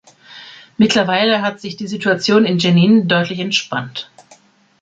Mittlerweile 0.79 1.43
hat 1.43 1.61
sich 1.61 1.75
die 1.77 1.85
Situation 1.85 2.43
in 2.45 2.57
Dschenin 2.57 3.07
deutlich 3.07 3.37
entspannt. 3.37 4.09